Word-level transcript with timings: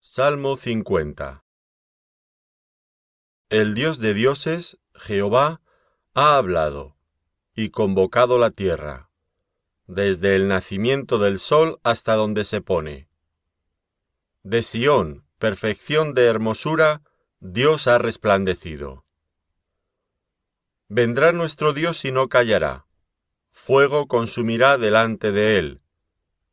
Salmo 0.00 0.56
50 0.56 1.44
El 3.48 3.74
Dios 3.74 3.98
de 3.98 4.14
dioses, 4.14 4.78
Jehová, 4.94 5.60
ha 6.14 6.36
hablado 6.36 6.96
y 7.56 7.70
convocado 7.70 8.38
la 8.38 8.52
tierra, 8.52 9.10
desde 9.88 10.36
el 10.36 10.46
nacimiento 10.46 11.18
del 11.18 11.40
sol 11.40 11.80
hasta 11.82 12.14
donde 12.14 12.44
se 12.44 12.60
pone. 12.60 13.08
De 14.44 14.62
Sión, 14.62 15.26
perfección 15.38 16.14
de 16.14 16.26
hermosura, 16.26 17.02
Dios 17.40 17.88
ha 17.88 17.98
resplandecido. 17.98 19.04
Vendrá 20.86 21.32
nuestro 21.32 21.72
Dios 21.72 22.04
y 22.04 22.12
no 22.12 22.28
callará, 22.28 22.86
fuego 23.50 24.06
consumirá 24.06 24.78
delante 24.78 25.32
de 25.32 25.58
él, 25.58 25.82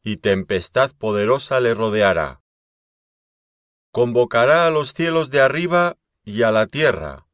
y 0.01 0.17
tempestad 0.17 0.93
poderosa 0.97 1.59
le 1.59 1.75
rodeará 1.75 2.41
convocará 3.95 4.67
a 4.67 4.71
los 4.71 4.91
cielos 4.91 5.29
de 5.29 5.39
arriba 5.39 5.95
y 6.25 6.41
a 6.41 6.51
la 6.51 6.67
tierra, 6.67 7.27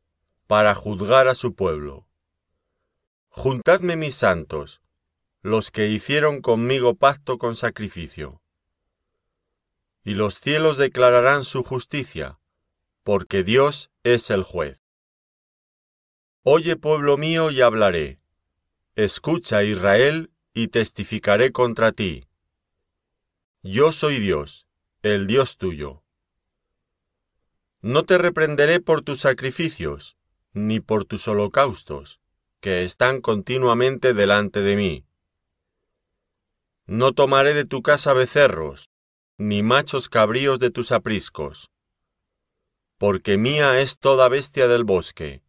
para 0.45 0.75
juzgar 0.75 1.27
a 1.27 1.33
su 1.33 1.55
pueblo. 1.55 2.05
Juntadme 3.29 3.95
mis 3.95 4.13
santos, 4.13 4.79
los 5.41 5.71
que 5.71 5.87
hicieron 5.87 6.39
conmigo 6.39 6.93
pacto 6.93 7.39
con 7.39 7.55
sacrificio. 7.55 8.43
Y 10.03 10.13
los 10.13 10.35
cielos 10.35 10.77
declararán 10.77 11.45
su 11.45 11.63
justicia, 11.63 12.37
porque 13.01 13.43
Dios 13.43 13.89
es 14.03 14.29
el 14.29 14.43
juez. 14.43 14.83
Oye 16.43 16.75
pueblo 16.75 17.17
mío 17.17 17.49
y 17.49 17.61
hablaré. 17.61 18.19
Escucha 18.93 19.63
Israel 19.63 20.31
y 20.53 20.67
testificaré 20.67 21.51
contra 21.51 21.91
ti. 21.91 22.27
Yo 23.63 23.91
soy 23.91 24.19
Dios, 24.19 24.67
el 25.01 25.25
Dios 25.25 25.57
tuyo. 25.57 26.00
No 27.81 28.03
te 28.03 28.19
reprenderé 28.19 28.79
por 28.79 29.01
tus 29.01 29.21
sacrificios, 29.21 30.15
ni 30.53 30.79
por 30.79 31.05
tus 31.05 31.27
holocaustos, 31.27 32.19
que 32.59 32.83
están 32.83 33.21
continuamente 33.21 34.13
delante 34.13 34.61
de 34.61 34.75
mí. 34.75 35.05
No 36.85 37.13
tomaré 37.13 37.55
de 37.55 37.65
tu 37.65 37.81
casa 37.81 38.13
becerros, 38.13 38.91
ni 39.37 39.63
machos 39.63 40.09
cabríos 40.09 40.59
de 40.59 40.69
tus 40.69 40.91
apriscos, 40.91 41.71
porque 42.99 43.39
mía 43.39 43.81
es 43.81 43.97
toda 43.97 44.29
bestia 44.29 44.67
del 44.67 44.83
bosque, 44.83 45.41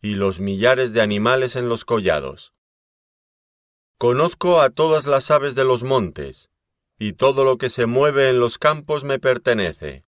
y 0.00 0.14
los 0.14 0.38
millares 0.38 0.92
de 0.92 1.00
animales 1.00 1.56
en 1.56 1.68
los 1.68 1.84
collados. 1.84 2.54
Conozco 3.98 4.60
a 4.60 4.70
todas 4.70 5.06
las 5.08 5.32
aves 5.32 5.56
de 5.56 5.64
los 5.64 5.82
montes, 5.82 6.52
y 6.96 7.14
todo 7.14 7.44
lo 7.44 7.58
que 7.58 7.70
se 7.70 7.86
mueve 7.86 8.28
en 8.28 8.38
los 8.38 8.56
campos 8.56 9.02
me 9.02 9.18
pertenece. 9.18 10.04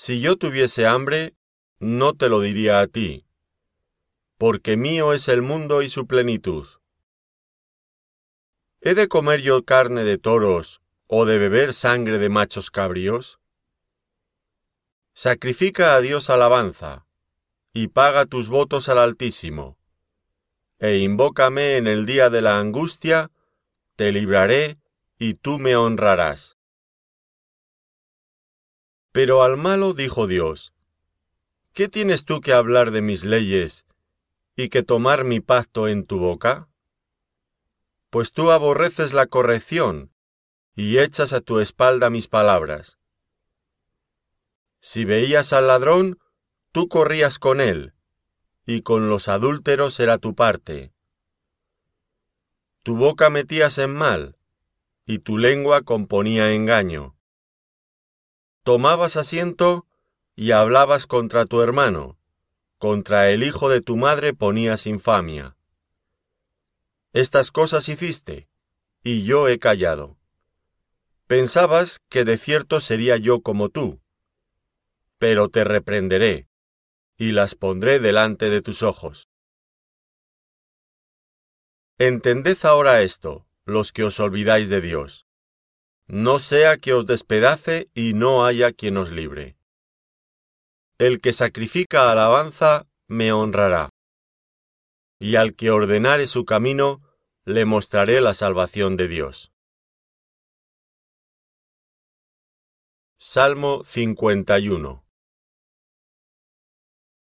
Si 0.00 0.20
yo 0.20 0.36
tuviese 0.36 0.86
hambre, 0.86 1.34
no 1.80 2.14
te 2.14 2.28
lo 2.28 2.40
diría 2.40 2.78
a 2.78 2.86
ti, 2.86 3.26
porque 4.36 4.76
mío 4.76 5.12
es 5.12 5.26
el 5.26 5.42
mundo 5.42 5.82
y 5.82 5.90
su 5.90 6.06
plenitud. 6.06 6.68
¿He 8.80 8.94
de 8.94 9.08
comer 9.08 9.40
yo 9.40 9.64
carne 9.64 10.04
de 10.04 10.16
toros 10.16 10.82
o 11.08 11.26
de 11.26 11.38
beber 11.38 11.74
sangre 11.74 12.18
de 12.18 12.28
machos 12.28 12.70
cabríos? 12.70 13.40
Sacrifica 15.14 15.96
a 15.96 16.00
Dios 16.00 16.30
alabanza, 16.30 17.04
y 17.72 17.88
paga 17.88 18.24
tus 18.24 18.48
votos 18.50 18.88
al 18.88 18.98
Altísimo, 18.98 19.80
e 20.78 20.98
invócame 20.98 21.76
en 21.76 21.88
el 21.88 22.06
día 22.06 22.30
de 22.30 22.40
la 22.40 22.60
angustia, 22.60 23.32
te 23.96 24.12
libraré, 24.12 24.78
y 25.18 25.34
tú 25.34 25.58
me 25.58 25.74
honrarás. 25.74 26.57
Pero 29.12 29.42
al 29.42 29.56
malo 29.56 29.94
dijo 29.94 30.26
Dios, 30.26 30.74
¿qué 31.72 31.88
tienes 31.88 32.24
tú 32.24 32.40
que 32.40 32.52
hablar 32.52 32.90
de 32.90 33.00
mis 33.02 33.24
leyes 33.24 33.86
y 34.54 34.68
que 34.68 34.82
tomar 34.82 35.24
mi 35.24 35.40
pacto 35.40 35.88
en 35.88 36.04
tu 36.04 36.18
boca? 36.18 36.68
Pues 38.10 38.32
tú 38.32 38.50
aborreces 38.50 39.12
la 39.12 39.26
corrección 39.26 40.12
y 40.74 40.98
echas 40.98 41.32
a 41.32 41.40
tu 41.40 41.60
espalda 41.60 42.10
mis 42.10 42.28
palabras. 42.28 42.98
Si 44.80 45.04
veías 45.04 45.52
al 45.52 45.66
ladrón, 45.66 46.18
tú 46.72 46.88
corrías 46.88 47.38
con 47.38 47.60
él, 47.60 47.94
y 48.64 48.82
con 48.82 49.08
los 49.08 49.28
adúlteros 49.28 49.98
era 49.98 50.18
tu 50.18 50.34
parte. 50.34 50.92
Tu 52.82 52.96
boca 52.96 53.28
metías 53.28 53.78
en 53.78 53.94
mal, 53.94 54.36
y 55.04 55.18
tu 55.18 55.36
lengua 55.38 55.82
componía 55.82 56.52
engaño 56.52 57.17
tomabas 58.68 59.16
asiento 59.16 59.86
y 60.36 60.50
hablabas 60.50 61.06
contra 61.06 61.46
tu 61.46 61.62
hermano, 61.62 62.18
contra 62.76 63.30
el 63.30 63.42
hijo 63.42 63.70
de 63.70 63.80
tu 63.80 63.96
madre 63.96 64.34
ponías 64.34 64.86
infamia. 64.86 65.56
Estas 67.14 67.50
cosas 67.50 67.88
hiciste, 67.88 68.46
y 69.02 69.24
yo 69.24 69.48
he 69.48 69.58
callado. 69.58 70.18
Pensabas 71.26 72.02
que 72.10 72.26
de 72.26 72.36
cierto 72.36 72.80
sería 72.80 73.16
yo 73.16 73.40
como 73.40 73.70
tú, 73.70 74.02
pero 75.16 75.48
te 75.48 75.64
reprenderé, 75.64 76.46
y 77.16 77.32
las 77.32 77.54
pondré 77.54 78.00
delante 78.00 78.50
de 78.50 78.60
tus 78.60 78.82
ojos. 78.82 79.30
Entended 81.96 82.58
ahora 82.64 83.00
esto, 83.00 83.46
los 83.64 83.92
que 83.92 84.04
os 84.04 84.20
olvidáis 84.20 84.68
de 84.68 84.82
Dios 84.82 85.24
no 86.08 86.38
sea 86.38 86.78
que 86.78 86.94
os 86.94 87.06
despedace 87.06 87.90
y 87.94 88.14
no 88.14 88.44
haya 88.44 88.72
quien 88.72 88.96
os 88.96 89.10
libre. 89.10 89.56
El 90.98 91.20
que 91.20 91.32
sacrifica 91.32 92.10
alabanza 92.10 92.86
me 93.06 93.30
honrará, 93.32 93.90
y 95.20 95.36
al 95.36 95.54
que 95.54 95.70
ordenare 95.70 96.26
su 96.26 96.44
camino, 96.44 97.02
le 97.44 97.64
mostraré 97.64 98.20
la 98.20 98.34
salvación 98.34 98.96
de 98.96 99.08
Dios. 99.08 99.52
Salmo 103.18 103.82
51 103.84 105.04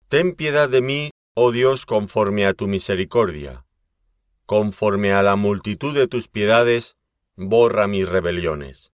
Ten 0.08 0.34
piedad 0.34 0.68
de 0.68 0.82
mí, 0.82 1.10
oh 1.34 1.52
Dios, 1.52 1.86
conforme 1.86 2.46
a 2.46 2.54
tu 2.54 2.66
misericordia. 2.66 3.64
Conforme 4.46 5.12
a 5.12 5.22
la 5.22 5.36
multitud 5.36 5.94
de 5.94 6.08
tus 6.08 6.28
piedades, 6.28 6.96
borra 7.36 7.86
mis 7.86 8.06
rebeliones. 8.08 8.92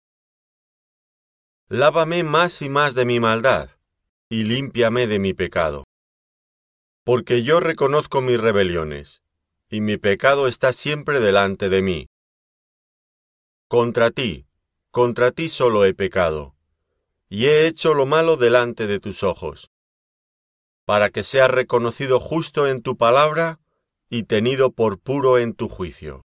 Lávame 1.68 2.22
más 2.22 2.62
y 2.62 2.68
más 2.68 2.94
de 2.94 3.04
mi 3.04 3.20
maldad, 3.20 3.70
y 4.28 4.44
límpiame 4.44 5.06
de 5.06 5.18
mi 5.18 5.34
pecado. 5.34 5.84
Porque 7.04 7.42
yo 7.42 7.60
reconozco 7.60 8.20
mis 8.20 8.40
rebeliones, 8.40 9.22
y 9.68 9.80
mi 9.80 9.98
pecado 9.98 10.48
está 10.48 10.72
siempre 10.72 11.20
delante 11.20 11.68
de 11.68 11.82
mí. 11.82 12.06
Contra 13.68 14.10
ti, 14.10 14.46
contra 14.90 15.30
ti 15.30 15.48
solo 15.48 15.84
he 15.84 15.94
pecado, 15.94 16.54
y 17.28 17.46
he 17.46 17.66
hecho 17.66 17.94
lo 17.94 18.06
malo 18.06 18.36
delante 18.36 18.86
de 18.86 19.00
tus 19.00 19.22
ojos, 19.22 19.70
para 20.84 21.10
que 21.10 21.22
seas 21.22 21.50
reconocido 21.50 22.18
justo 22.18 22.66
en 22.66 22.82
tu 22.82 22.96
palabra 22.96 23.60
y 24.08 24.24
tenido 24.24 24.72
por 24.72 24.98
puro 24.98 25.38
en 25.38 25.54
tu 25.54 25.68
juicio. 25.68 26.24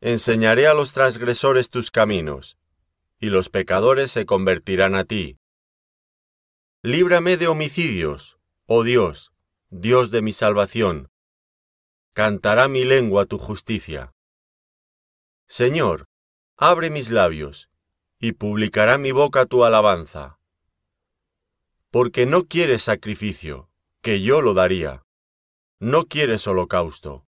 enseñaré 0.00 0.66
a 0.66 0.74
los 0.74 0.92
transgresores 0.92 1.70
tus 1.70 1.90
caminos, 1.90 2.58
y 3.18 3.30
los 3.30 3.48
pecadores 3.48 4.10
se 4.10 4.26
convertirán 4.26 4.94
a 4.94 5.04
ti. 5.04 5.38
Líbrame 6.82 7.36
de 7.36 7.48
homicidios, 7.48 8.38
oh 8.66 8.84
Dios, 8.84 9.32
Dios 9.70 10.10
de 10.10 10.22
mi 10.22 10.32
salvación. 10.32 11.10
Cantará 12.12 12.68
mi 12.68 12.84
lengua 12.84 13.26
tu 13.26 13.38
justicia. 13.38 14.12
Señor, 15.48 16.06
abre 16.56 16.90
mis 16.90 17.10
labios, 17.10 17.70
y 18.18 18.32
publicará 18.32 18.98
mi 18.98 19.12
boca 19.12 19.46
tu 19.46 19.64
alabanza. 19.64 20.38
Porque 21.90 22.26
no 22.26 22.46
quieres 22.46 22.82
sacrificio, 22.82 23.70
que 24.02 24.22
yo 24.22 24.40
lo 24.40 24.54
daría. 24.54 25.02
No 25.78 26.06
quieres 26.06 26.46
holocausto. 26.46 27.25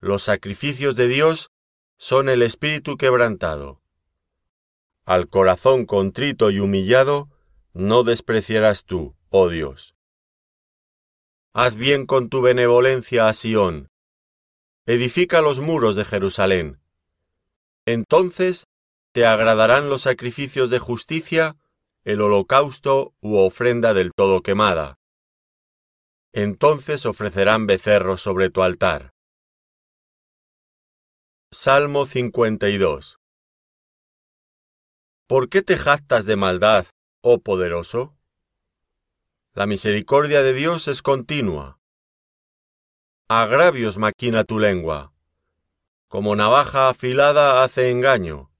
Los 0.00 0.22
sacrificios 0.22 0.96
de 0.96 1.08
Dios 1.08 1.50
son 1.98 2.30
el 2.30 2.40
espíritu 2.40 2.96
quebrantado. 2.96 3.82
Al 5.04 5.26
corazón 5.26 5.84
contrito 5.84 6.50
y 6.50 6.58
humillado, 6.58 7.28
no 7.74 8.02
despreciarás 8.02 8.86
tú, 8.86 9.14
oh 9.28 9.50
Dios. 9.50 9.94
Haz 11.52 11.74
bien 11.74 12.06
con 12.06 12.30
tu 12.30 12.40
benevolencia 12.40 13.28
a 13.28 13.34
Sión. 13.34 13.90
Edifica 14.86 15.42
los 15.42 15.60
muros 15.60 15.96
de 15.96 16.06
Jerusalén. 16.06 16.80
Entonces 17.84 18.68
te 19.12 19.26
agradarán 19.26 19.90
los 19.90 20.02
sacrificios 20.02 20.70
de 20.70 20.78
justicia, 20.78 21.56
el 22.04 22.22
holocausto 22.22 23.12
u 23.20 23.36
ofrenda 23.36 23.92
del 23.92 24.12
todo 24.14 24.40
quemada. 24.40 24.98
Entonces 26.32 27.04
ofrecerán 27.04 27.66
becerros 27.66 28.22
sobre 28.22 28.48
tu 28.48 28.62
altar. 28.62 29.12
Salmo 31.52 32.06
52 32.06 33.18
¿Por 35.26 35.48
qué 35.48 35.62
te 35.62 35.76
jactas 35.76 36.24
de 36.24 36.36
maldad, 36.36 36.86
oh 37.22 37.40
poderoso? 37.40 38.16
La 39.54 39.66
misericordia 39.66 40.44
de 40.44 40.52
Dios 40.52 40.86
es 40.86 41.02
continua. 41.02 41.80
Agravios 43.26 43.98
maquina 43.98 44.44
tu 44.44 44.60
lengua. 44.60 45.12
Como 46.06 46.36
navaja 46.36 46.88
afilada 46.88 47.64
hace 47.64 47.90
engaño. 47.90 48.52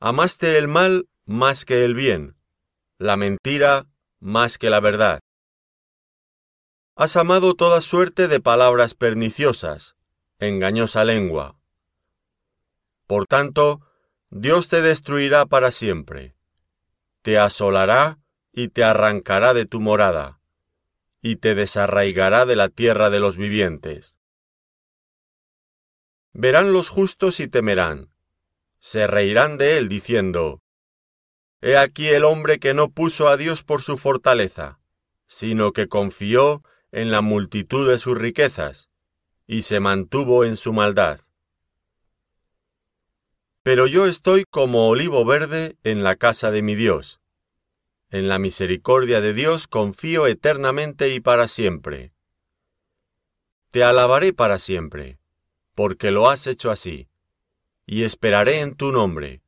Amaste 0.00 0.56
el 0.56 0.68
mal 0.68 1.06
más 1.26 1.66
que 1.66 1.84
el 1.84 1.94
bien, 1.94 2.34
la 2.96 3.18
mentira 3.18 3.88
más 4.20 4.56
que 4.56 4.70
la 4.70 4.80
verdad. 4.80 5.20
Has 6.96 7.14
amado 7.18 7.52
toda 7.52 7.82
suerte 7.82 8.26
de 8.26 8.40
palabras 8.40 8.94
perniciosas, 8.94 9.96
engañosa 10.46 11.04
lengua. 11.04 11.56
Por 13.06 13.26
tanto, 13.26 13.80
Dios 14.30 14.68
te 14.68 14.82
destruirá 14.82 15.46
para 15.46 15.70
siempre. 15.70 16.34
Te 17.22 17.38
asolará 17.38 18.18
y 18.52 18.68
te 18.68 18.82
arrancará 18.82 19.54
de 19.54 19.66
tu 19.66 19.80
morada, 19.80 20.40
y 21.20 21.36
te 21.36 21.54
desarraigará 21.54 22.44
de 22.44 22.56
la 22.56 22.68
tierra 22.68 23.08
de 23.10 23.20
los 23.20 23.36
vivientes. 23.36 24.18
Verán 26.32 26.72
los 26.72 26.88
justos 26.88 27.38
y 27.40 27.46
temerán, 27.46 28.10
se 28.80 29.06
reirán 29.06 29.58
de 29.58 29.76
él 29.76 29.88
diciendo, 29.88 30.60
He 31.60 31.76
aquí 31.76 32.08
el 32.08 32.24
hombre 32.24 32.58
que 32.58 32.74
no 32.74 32.90
puso 32.90 33.28
a 33.28 33.36
Dios 33.36 33.62
por 33.62 33.82
su 33.82 33.96
fortaleza, 33.96 34.80
sino 35.26 35.72
que 35.72 35.86
confió 35.86 36.64
en 36.90 37.12
la 37.12 37.20
multitud 37.20 37.88
de 37.88 37.98
sus 37.98 38.18
riquezas, 38.18 38.88
y 39.52 39.62
se 39.62 39.80
mantuvo 39.80 40.44
en 40.44 40.56
su 40.56 40.72
maldad. 40.72 41.20
Pero 43.62 43.86
yo 43.86 44.06
estoy 44.06 44.44
como 44.48 44.88
olivo 44.88 45.24
verde 45.24 45.76
en 45.84 46.02
la 46.02 46.16
casa 46.16 46.50
de 46.50 46.62
mi 46.62 46.74
Dios 46.74 47.22
en 48.12 48.28
la 48.28 48.38
misericordia 48.38 49.22
de 49.22 49.32
Dios 49.32 49.66
confío 49.66 50.26
eternamente 50.26 51.14
y 51.14 51.20
para 51.20 51.48
siempre. 51.48 52.12
Te 53.70 53.82
alabaré 53.82 54.34
para 54.34 54.58
siempre, 54.58 55.18
porque 55.74 56.10
lo 56.10 56.28
has 56.28 56.46
hecho 56.46 56.70
así, 56.70 57.08
y 57.86 58.02
esperaré 58.02 58.60
en 58.60 58.74
tu 58.74 58.92
nombre, 58.92 59.42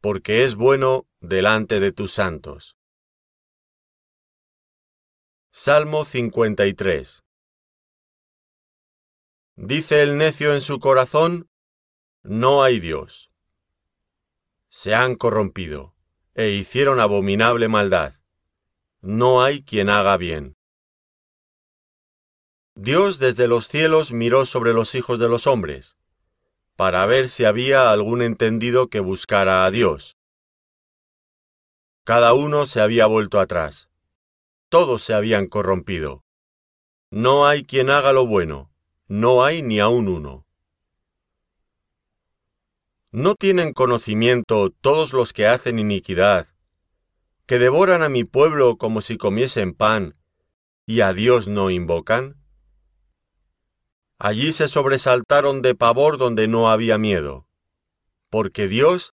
porque 0.00 0.42
es 0.42 0.56
bueno 0.56 1.06
delante 1.20 1.78
de 1.78 1.92
tus 1.92 2.12
santos. 2.12 2.76
Salmo 5.52 6.04
53 6.04 7.21
Dice 9.56 10.02
el 10.02 10.16
necio 10.16 10.54
en 10.54 10.62
su 10.62 10.80
corazón, 10.80 11.50
No 12.22 12.62
hay 12.62 12.80
Dios. 12.80 13.30
Se 14.70 14.94
han 14.94 15.16
corrompido 15.16 15.94
e 16.34 16.50
hicieron 16.50 17.00
abominable 17.00 17.68
maldad. 17.68 18.14
No 19.02 19.42
hay 19.42 19.62
quien 19.62 19.90
haga 19.90 20.16
bien. 20.16 20.56
Dios 22.74 23.18
desde 23.18 23.48
los 23.48 23.68
cielos 23.68 24.12
miró 24.12 24.46
sobre 24.46 24.72
los 24.72 24.94
hijos 24.94 25.18
de 25.18 25.28
los 25.28 25.46
hombres, 25.46 25.98
para 26.74 27.04
ver 27.04 27.28
si 27.28 27.44
había 27.44 27.90
algún 27.90 28.22
entendido 28.22 28.88
que 28.88 29.00
buscara 29.00 29.66
a 29.66 29.70
Dios. 29.70 30.16
Cada 32.04 32.32
uno 32.32 32.64
se 32.64 32.80
había 32.80 33.04
vuelto 33.04 33.38
atrás. 33.38 33.90
Todos 34.70 35.02
se 35.02 35.12
habían 35.12 35.46
corrompido. 35.48 36.24
No 37.10 37.46
hay 37.46 37.64
quien 37.64 37.90
haga 37.90 38.14
lo 38.14 38.26
bueno, 38.26 38.71
no 39.12 39.44
hay 39.44 39.60
ni 39.60 39.78
aun 39.78 40.08
uno. 40.08 40.46
¿No 43.10 43.34
tienen 43.34 43.74
conocimiento 43.74 44.70
todos 44.70 45.12
los 45.12 45.34
que 45.34 45.46
hacen 45.46 45.78
iniquidad, 45.78 46.48
que 47.44 47.58
devoran 47.58 48.02
a 48.02 48.08
mi 48.08 48.24
pueblo 48.24 48.78
como 48.78 49.02
si 49.02 49.18
comiesen 49.18 49.74
pan, 49.74 50.16
y 50.86 51.02
a 51.02 51.12
Dios 51.12 51.46
no 51.46 51.68
invocan? 51.68 52.42
Allí 54.18 54.54
se 54.54 54.66
sobresaltaron 54.66 55.60
de 55.60 55.74
pavor 55.74 56.16
donde 56.16 56.48
no 56.48 56.70
había 56.70 56.96
miedo, 56.96 57.46
porque 58.30 58.66
Dios 58.66 59.12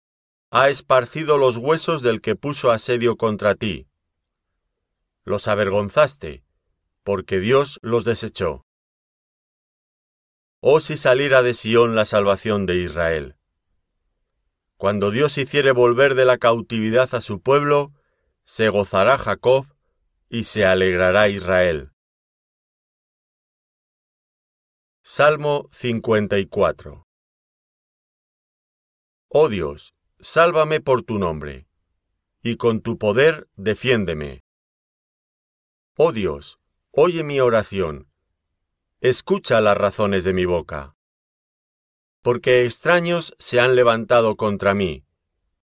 ha 0.51 0.69
esparcido 0.69 1.39
los 1.39 1.57
huesos 1.57 2.03
del 2.03 2.21
que 2.21 2.35
puso 2.35 2.69
asedio 2.69 3.17
contra 3.17 3.55
ti. 3.55 3.88
Los 5.23 5.47
avergonzaste, 5.47 6.43
porque 7.03 7.39
Dios 7.39 7.79
los 7.81 8.05
desechó. 8.05 8.66
Oh 10.59 10.80
si 10.80 10.98
saliera 10.98 11.44
de 11.44 11.54
Sión 11.54 11.94
la 11.94 12.06
salvación 12.06 12.65
de 12.65 12.77
Israel. 12.77 13.36
Cuando 14.75 15.12
Dios 15.12 15.38
hiciere 15.38 15.71
volver 15.71 16.15
de 16.15 16.25
la 16.25 16.39
cautividad 16.39 17.13
a 17.13 17.21
su 17.21 17.42
pueblo, 17.42 17.94
se 18.44 18.69
gozará 18.69 19.19
Jacob 19.19 19.67
y 20.29 20.46
se 20.46 20.65
alegrará 20.65 21.29
Israel. 21.29 21.91
Salmo 25.03 25.70
54 25.72 27.08
Oh 29.29 29.50
Dios, 29.50 29.93
sálvame 30.20 30.81
por 30.81 31.03
tu 31.03 31.20
nombre, 31.20 31.67
y 32.41 32.58
con 32.58 32.81
tu 32.81 32.98
poder 32.98 33.48
defiéndeme. 33.55 34.43
Oh 35.98 36.12
Dios, 36.12 36.60
oye 36.91 37.24
mi 37.24 37.39
oración, 37.39 38.06
escucha 39.01 39.62
las 39.62 39.77
razones 39.77 40.24
de 40.24 40.34
mi 40.34 40.46
boca 40.46 40.98
porque 42.27 42.66
extraños 42.66 43.34
se 43.39 43.62
han 43.62 43.77
levantado 43.77 44.36
contra 44.36 44.74
mí, 44.74 45.06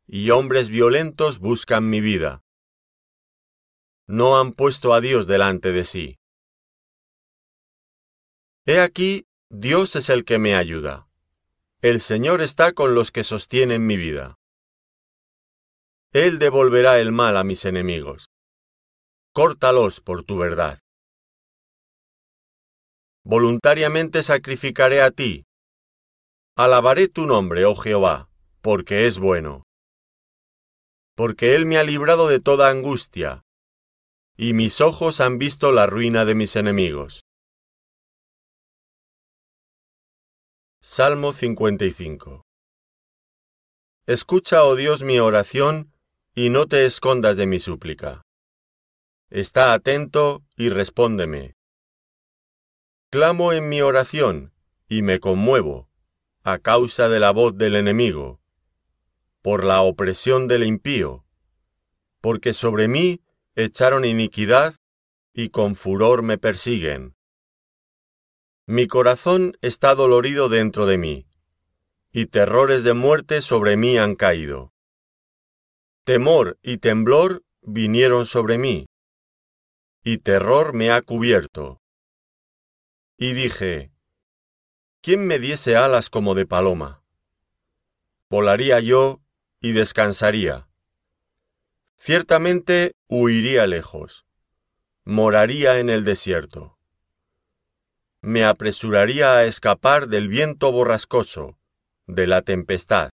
y 0.07 0.31
hombres 0.31 0.71
violentos 0.71 1.39
buscan 1.39 1.91
mi 1.91 2.01
vida. 2.01 2.43
No 4.07 4.41
han 4.41 4.53
puesto 4.53 4.95
a 4.95 5.03
Dios 5.03 5.27
delante 5.27 5.71
de 5.73 5.85
sí. 5.85 6.19
He 8.65 8.81
aquí, 8.81 9.27
Dios 9.51 9.97
es 9.97 10.09
el 10.09 10.25
que 10.25 10.39
me 10.39 10.57
ayuda. 10.57 11.11
El 11.83 12.01
Señor 12.01 12.41
está 12.41 12.73
con 12.73 12.95
los 12.95 13.13
que 13.13 13.23
sostienen 13.23 13.87
mi 13.87 13.99
vida. 13.99 14.39
Él 16.13 16.39
devolverá 16.39 17.01
el 17.01 17.13
mal 17.13 17.37
a 17.37 17.45
mis 17.45 17.67
enemigos. 17.67 18.31
Córtalos 19.33 20.01
por 20.01 20.25
tu 20.25 20.39
verdad. 20.39 20.79
Voluntariamente 23.29 24.23
sacrificaré 24.23 25.03
a 25.03 25.11
ti, 25.11 25.47
Alabaré 26.55 27.09
tu 27.09 27.27
nombre, 27.27 27.65
oh 27.65 27.75
Jehová, 27.75 28.31
porque 28.61 29.07
es 29.09 29.19
bueno. 29.19 29.65
Porque 31.17 31.57
Él 31.57 31.67
me 31.67 31.77
ha 31.77 31.83
librado 31.83 32.29
de 32.29 32.39
toda 32.39 32.71
angustia, 32.71 33.43
y 34.37 34.53
mis 34.53 34.81
ojos 34.81 35.21
han 35.21 35.39
visto 35.39 35.73
la 35.73 35.87
ruina 35.87 36.25
de 36.25 36.37
mis 36.37 36.55
enemigos. 36.55 37.25
Salmo 40.81 41.33
55 41.33 42.45
Escucha, 44.07 44.63
oh 44.63 44.77
Dios, 44.77 45.03
mi 45.03 45.19
oración, 45.19 45.93
y 46.33 46.49
no 46.51 46.67
te 46.69 46.87
escondas 46.87 47.37
de 47.37 47.47
mi 47.47 47.59
súplica. 47.59 48.23
Está 49.31 49.73
atento 49.73 50.45
y 50.55 50.69
respóndeme. 50.69 51.56
Clamo 53.17 53.55
en 53.55 53.71
mi 53.71 53.81
oración, 53.81 54.53
y 54.91 55.01
me 55.01 55.21
conmuevo 55.21 55.89
a 56.43 56.59
causa 56.59 57.09
de 57.09 57.19
la 57.19 57.31
voz 57.31 57.57
del 57.57 57.75
enemigo. 57.75 58.43
por 59.41 59.65
la 59.65 59.81
opresión 59.81 60.49
del 60.49 60.65
impío, 60.65 61.25
porque 62.21 62.53
sobre 62.53 62.89
mí 62.89 63.23
echaron 63.55 64.05
iniquidad 64.05 64.75
y 65.33 65.49
con 65.49 65.77
furor 65.77 66.21
me 66.23 66.37
persiguen. 66.37 67.17
Mi 68.67 68.87
corazón 68.87 69.57
está 69.63 69.95
dolorido 69.95 70.51
dentro 70.51 70.85
de 70.85 70.99
mí, 70.99 71.27
y 72.13 72.27
terrores 72.27 72.85
de 72.85 72.93
muerte 72.93 73.41
sobre 73.41 73.79
mí 73.79 73.97
han 73.97 74.15
caído. 74.15 74.75
Temor 76.05 76.59
y 76.61 76.77
temblor 76.77 77.47
vinieron 77.63 78.27
sobre 78.27 78.59
mí, 78.59 78.85
y 80.05 80.19
terror 80.19 80.75
me 80.75 80.91
ha 80.91 81.01
cubierto. 81.01 81.81
Y 83.19 83.33
dije, 83.33 83.91
¿quién 85.01 85.27
me 85.27 85.39
diese 85.39 85.75
alas 85.77 86.11
como 86.11 86.35
de 86.35 86.45
paloma? 86.45 87.03
Volaría 88.29 88.81
yo 88.81 89.23
y 89.61 89.73
descansaría. 89.73 90.69
Ciertamente 91.99 92.93
huiría 93.09 93.67
lejos, 93.67 94.27
moraría 95.05 95.79
en 95.79 95.89
el 95.89 96.05
desierto. 96.05 96.77
Me 98.21 98.45
apresuraría 98.45 99.33
a 99.37 99.45
escapar 99.45 100.09
del 100.09 100.29
viento 100.29 100.71
borrascoso, 100.71 101.59
de 102.07 102.27
la 102.27 102.43
tempestad. 102.43 103.11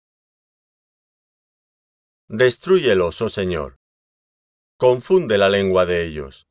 Destrúyelos, 2.28 3.22
oh 3.22 3.30
Señor. 3.30 3.78
Confunde 4.78 5.38
la 5.40 5.50
lengua 5.50 5.86
de 5.86 6.06
ellos, 6.06 6.47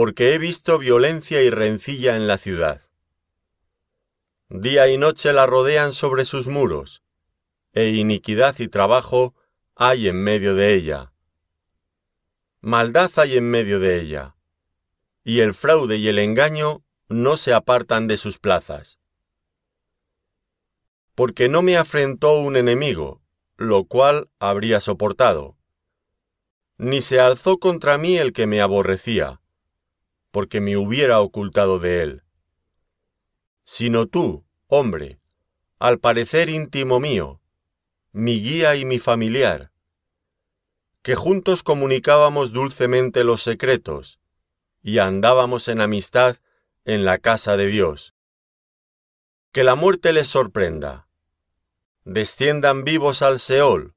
porque 0.00 0.32
he 0.32 0.38
visto 0.38 0.78
violencia 0.78 1.42
y 1.42 1.50
rencilla 1.50 2.16
en 2.16 2.26
la 2.26 2.38
ciudad. 2.38 2.80
Día 4.48 4.88
y 4.88 4.96
noche 4.96 5.34
la 5.34 5.44
rodean 5.44 5.92
sobre 5.92 6.24
sus 6.24 6.48
muros, 6.48 7.02
e 7.74 7.90
iniquidad 7.90 8.58
y 8.60 8.68
trabajo 8.68 9.34
hay 9.74 10.08
en 10.08 10.16
medio 10.16 10.54
de 10.54 10.72
ella. 10.72 11.12
Maldad 12.62 13.10
hay 13.16 13.36
en 13.36 13.50
medio 13.50 13.78
de 13.78 14.00
ella, 14.00 14.36
y 15.22 15.40
el 15.40 15.52
fraude 15.52 15.98
y 15.98 16.08
el 16.08 16.18
engaño 16.18 16.82
no 17.10 17.36
se 17.36 17.52
apartan 17.52 18.06
de 18.06 18.16
sus 18.16 18.38
plazas. 18.38 18.98
Porque 21.14 21.50
no 21.50 21.60
me 21.60 21.76
afrentó 21.76 22.40
un 22.40 22.56
enemigo, 22.56 23.20
lo 23.58 23.84
cual 23.84 24.30
habría 24.38 24.80
soportado. 24.80 25.58
Ni 26.78 27.02
se 27.02 27.20
alzó 27.20 27.58
contra 27.58 27.98
mí 27.98 28.16
el 28.16 28.32
que 28.32 28.46
me 28.46 28.62
aborrecía, 28.62 29.40
porque 30.30 30.60
me 30.60 30.76
hubiera 30.76 31.20
ocultado 31.20 31.78
de 31.78 32.02
él. 32.02 32.22
Sino 33.64 34.06
tú, 34.06 34.44
hombre, 34.66 35.20
al 35.78 35.98
parecer 35.98 36.50
íntimo 36.50 37.00
mío, 37.00 37.40
mi 38.12 38.40
guía 38.40 38.76
y 38.76 38.84
mi 38.84 38.98
familiar, 38.98 39.70
que 41.02 41.14
juntos 41.14 41.62
comunicábamos 41.62 42.52
dulcemente 42.52 43.24
los 43.24 43.42
secretos, 43.42 44.20
y 44.82 44.98
andábamos 44.98 45.68
en 45.68 45.80
amistad 45.80 46.36
en 46.84 47.04
la 47.04 47.18
casa 47.18 47.56
de 47.56 47.66
Dios. 47.66 48.14
Que 49.52 49.64
la 49.64 49.74
muerte 49.74 50.12
les 50.12 50.28
sorprenda. 50.28 51.08
Desciendan 52.04 52.84
vivos 52.84 53.22
al 53.22 53.38
Seol, 53.40 53.94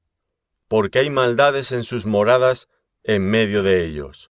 porque 0.68 1.00
hay 1.00 1.10
maldades 1.10 1.72
en 1.72 1.84
sus 1.84 2.06
moradas 2.06 2.68
en 3.04 3.26
medio 3.26 3.64
de 3.64 3.86
ellos. 3.86 4.33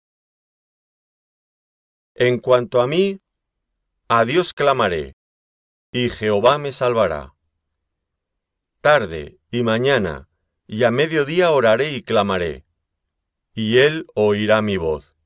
En 2.21 2.39
cuanto 2.39 2.83
a 2.83 2.87
mí, 2.87 3.23
a 4.07 4.27
Dios 4.27 4.53
clamaré, 4.53 5.17
y 5.91 6.11
Jehová 6.11 6.59
me 6.59 6.71
salvará. 6.71 7.35
Tarde 8.83 9.39
y 9.51 9.63
mañana, 9.63 10.29
y 10.67 10.85
a 10.85 10.91
mediodía 10.91 11.51
oraré 11.51 11.93
y 11.93 12.03
clamaré, 12.03 12.67
y 13.55 13.79
Él 13.79 14.05
oirá 14.15 14.61
mi 14.61 14.77
voz. 14.77 15.17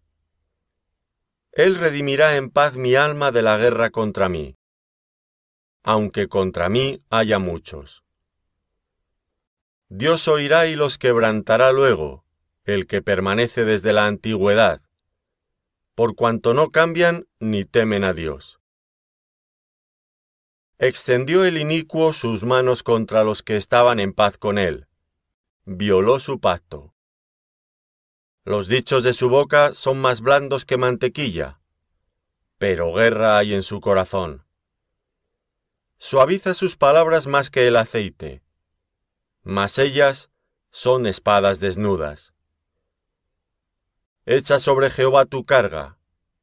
Él 1.50 1.74
redimirá 1.74 2.36
en 2.36 2.48
paz 2.48 2.76
mi 2.76 2.94
alma 2.94 3.32
de 3.32 3.42
la 3.42 3.58
guerra 3.58 3.90
contra 3.90 4.28
mí, 4.28 4.56
aunque 5.82 6.28
contra 6.28 6.68
mí 6.68 7.02
haya 7.10 7.40
muchos. 7.40 8.04
Dios 9.88 10.28
oirá 10.28 10.68
y 10.68 10.76
los 10.76 10.96
quebrantará 10.96 11.72
luego, 11.72 12.24
el 12.62 12.86
que 12.86 13.02
permanece 13.02 13.64
desde 13.64 13.92
la 13.92 14.06
antigüedad, 14.06 14.83
por 15.94 16.16
cuanto 16.16 16.54
no 16.54 16.70
cambian 16.70 17.28
ni 17.38 17.64
temen 17.64 18.04
a 18.04 18.12
Dios. 18.12 18.60
Extendió 20.78 21.44
el 21.44 21.56
inicuo 21.56 22.12
sus 22.12 22.44
manos 22.44 22.82
contra 22.82 23.22
los 23.22 23.42
que 23.42 23.56
estaban 23.56 24.00
en 24.00 24.12
paz 24.12 24.38
con 24.38 24.58
él, 24.58 24.88
violó 25.64 26.18
su 26.18 26.40
pacto. 26.40 26.94
Los 28.44 28.68
dichos 28.68 29.04
de 29.04 29.14
su 29.14 29.28
boca 29.30 29.74
son 29.74 30.00
más 30.00 30.20
blandos 30.20 30.64
que 30.66 30.76
mantequilla, 30.76 31.60
pero 32.58 32.92
guerra 32.92 33.38
hay 33.38 33.54
en 33.54 33.62
su 33.62 33.80
corazón. 33.80 34.44
Suaviza 35.98 36.52
sus 36.54 36.76
palabras 36.76 37.26
más 37.26 37.50
que 37.50 37.66
el 37.66 37.76
aceite, 37.76 38.42
mas 39.42 39.78
ellas 39.78 40.30
son 40.70 41.06
espadas 41.06 41.60
desnudas. 41.60 42.33
Echa 44.26 44.58
sobre 44.58 44.90
Jehová 44.90 45.26
tu 45.26 45.44
carga, 45.44 45.98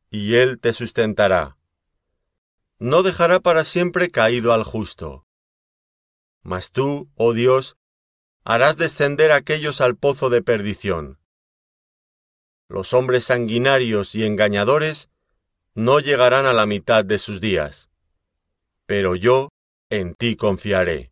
y 0.09 0.35
él 0.35 0.59
te 0.59 0.73
sustentará. 0.73 1.57
No 2.79 3.03
dejará 3.03 3.39
para 3.39 3.63
siempre 3.63 4.09
caído 4.09 4.53
al 4.53 4.63
justo. 4.63 5.25
Mas 6.41 6.71
tú, 6.71 7.09
oh 7.15 7.33
Dios, 7.33 7.77
harás 8.43 8.77
descender 8.77 9.31
aquellos 9.31 9.81
al 9.81 9.95
pozo 9.95 10.29
de 10.29 10.41
perdición 10.41 11.21
los 12.71 12.93
hombres 12.93 13.25
sanguinarios 13.25 14.15
y 14.15 14.23
engañadores 14.23 15.09
no 15.75 15.99
llegarán 15.99 16.45
a 16.45 16.53
la 16.53 16.65
mitad 16.65 17.03
de 17.03 17.17
sus 17.17 17.41
días. 17.41 17.89
Pero 18.85 19.15
yo 19.15 19.49
en 19.89 20.15
ti 20.15 20.37
confiaré. 20.37 21.09